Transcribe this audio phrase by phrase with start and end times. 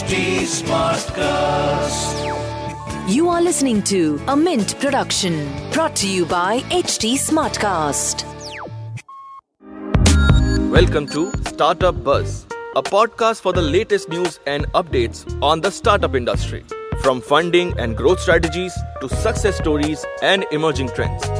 [0.00, 0.16] HT
[0.48, 2.20] Smartcast.
[3.14, 5.34] You are listening to a Mint production
[5.72, 8.24] brought to you by HT Smartcast.
[10.70, 16.14] Welcome to Startup Buzz, a podcast for the latest news and updates on the startup
[16.14, 16.64] industry.
[17.02, 18.72] From funding and growth strategies
[19.02, 21.39] to success stories and emerging trends.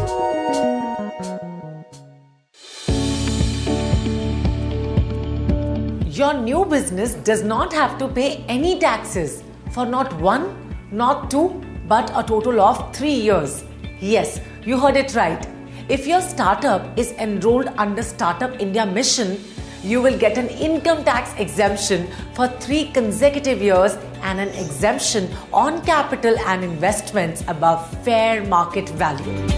[6.20, 10.44] Your new business does not have to pay any taxes for not one,
[10.92, 13.64] not two, but a total of three years.
[14.00, 15.48] Yes, you heard it right.
[15.88, 19.42] If your startup is enrolled under Startup India Mission,
[19.82, 25.80] you will get an income tax exemption for three consecutive years and an exemption on
[25.86, 29.48] capital and investments above fair market value.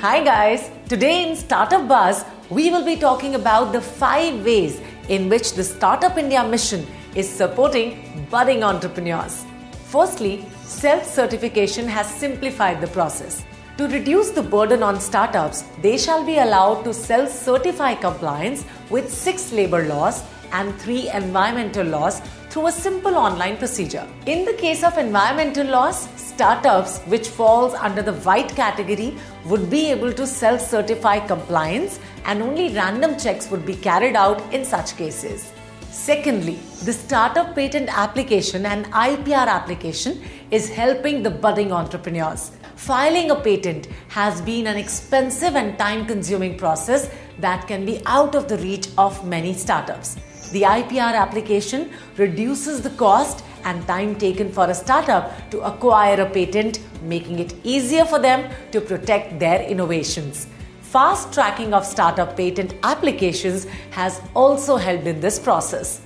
[0.00, 5.28] Hi guys, today in Startup Buzz, we will be talking about the five ways in
[5.28, 9.44] which the Startup India mission is supporting budding entrepreneurs.
[9.86, 13.44] Firstly, self certification has simplified the process.
[13.76, 19.12] To reduce the burden on startups, they shall be allowed to self certify compliance with
[19.12, 24.06] six labor laws and three environmental laws through a simple online procedure.
[24.26, 26.08] In the case of environmental laws,
[26.38, 29.12] startups which falls under the white category
[29.46, 34.64] would be able to self-certify compliance and only random checks would be carried out in
[34.64, 35.50] such cases.
[35.90, 40.22] Secondly, the startup patent application and IPR application
[40.52, 42.52] is helping the budding entrepreneurs.
[42.76, 48.36] Filing a patent has been an expensive and time consuming process that can be out
[48.36, 50.14] of the reach of many startups.
[50.52, 56.28] The IPR application reduces the cost and time taken for a startup to acquire a
[56.28, 60.46] patent, making it easier for them to protect their innovations.
[60.82, 66.00] Fast tracking of startup patent applications has also helped in this process.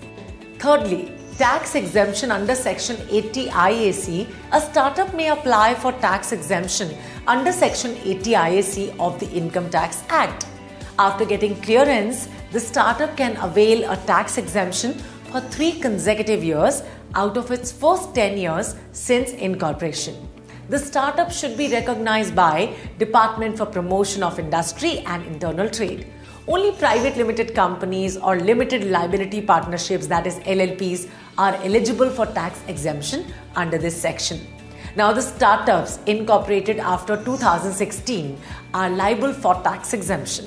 [0.59, 6.97] Thirdly, tax exemption under Section 80 IAC, a startup may apply for tax exemption
[7.27, 10.47] under Section 80 IAC of the Income Tax Act.
[10.99, 15.01] After getting clearance, the startup can avail a tax exemption
[15.33, 16.83] for three consecutive years
[17.15, 20.15] out of its first 10 years since incorporation.
[20.69, 26.07] The startup should be recognized by Department for Promotion of Industry and Internal Trade.
[26.47, 32.61] Only private limited companies or limited liability partnerships that is LLPs are eligible for tax
[32.69, 33.25] exemption
[33.57, 34.41] under this section.
[34.97, 38.39] Now the startups incorporated after 2016
[38.75, 40.47] are liable for tax exemption.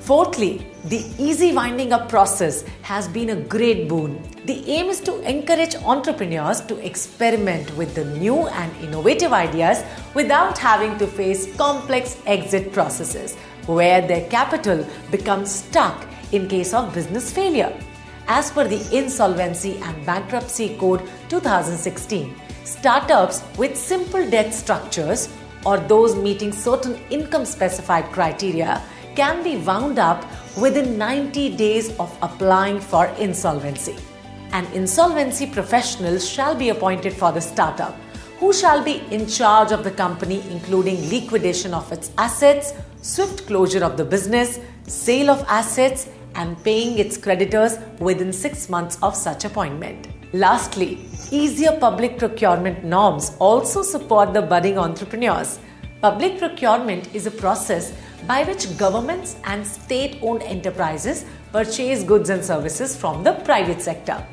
[0.00, 4.22] Fourthly, the easy winding up process has been a great boon.
[4.46, 10.56] The aim is to encourage entrepreneurs to experiment with the new and innovative ideas without
[10.56, 17.32] having to face complex exit processes where their capital becomes stuck in case of business
[17.32, 17.74] failure.
[18.28, 25.28] As per the Insolvency and Bankruptcy Code 2016, startups with simple debt structures
[25.66, 28.82] or those meeting certain income specified criteria
[29.18, 30.24] can be wound up
[30.56, 33.96] within 90 days of applying for insolvency.
[34.52, 37.96] An insolvency professional shall be appointed for the startup,
[38.38, 43.82] who shall be in charge of the company, including liquidation of its assets, swift closure
[43.82, 49.44] of the business, sale of assets, and paying its creditors within six months of such
[49.44, 50.06] appointment.
[50.32, 55.58] Lastly, easier public procurement norms also support the budding entrepreneurs.
[56.00, 57.92] Public procurement is a process
[58.26, 64.24] by which governments and state owned enterprises purchase goods and services from the private sector.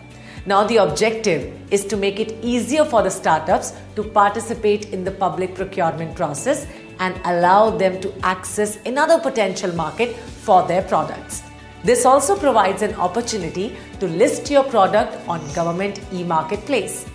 [0.48, 5.12] Now, the objective is to make it easier for the startups to participate in the
[5.12, 6.68] public procurement process
[7.00, 11.42] and allow them to access another potential market for their products.
[11.84, 17.08] This also provides an opportunity to list your product on government e-marketplace.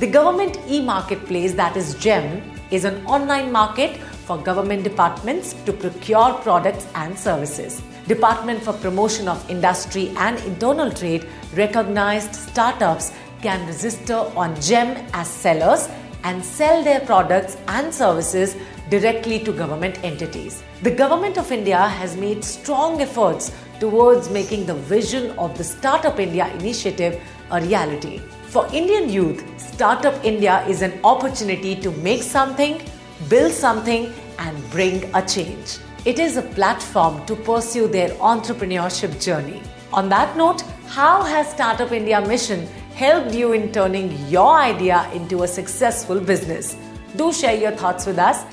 [0.00, 4.00] The government e-marketplace that is GEM is an online market
[4.32, 7.82] for government departments to procure products and services.
[8.08, 13.12] Department for Promotion of Industry and Internal Trade recognized startups
[13.42, 15.88] can register on GEM as sellers
[16.24, 18.56] and sell their products and services
[18.88, 20.62] directly to government entities.
[20.82, 26.18] The Government of India has made strong efforts towards making the vision of the Startup
[26.18, 27.20] India initiative
[27.50, 28.18] a reality.
[28.54, 32.80] For Indian youth, Startup India is an opportunity to make something,
[33.28, 35.78] build something, and bring a change.
[36.04, 39.62] It is a platform to pursue their entrepreneurship journey.
[39.92, 45.42] On that note, how has Startup India mission helped you in turning your idea into
[45.42, 46.76] a successful business?
[47.16, 48.44] Do share your thoughts with us.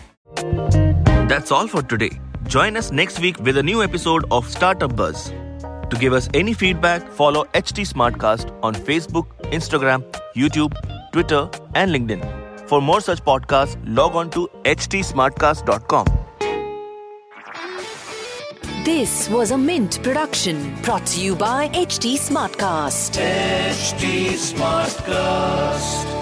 [1.29, 2.19] That's all for today.
[2.47, 5.31] Join us next week with a new episode of Startup Buzz.
[5.61, 10.03] To give us any feedback, follow HT Smartcast on Facebook, Instagram,
[10.35, 10.73] YouTube,
[11.11, 12.38] Twitter, and LinkedIn.
[12.69, 16.05] For more such podcasts, log on to htsmartcast.com.
[18.85, 23.17] This was a Mint production brought to you by HT Smartcast.
[23.19, 26.18] HT Smartcast.